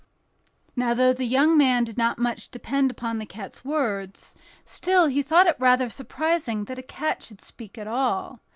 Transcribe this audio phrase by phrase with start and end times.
[0.75, 4.33] Now, though the young man did not much depend upon the cat's words,
[4.65, 8.39] still he thought it rather surprising that a cat should speak at all.